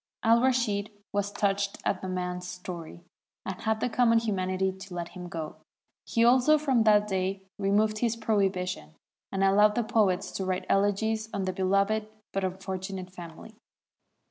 [0.23, 3.03] "Al Rashid was touched at the man's story,
[3.45, 5.57] and had the common humanity to let him go;
[6.07, 8.95] he also from that day removed his prohibition,
[9.31, 13.53] and allowed the poets to write elegies on the beloved but unfortunate family.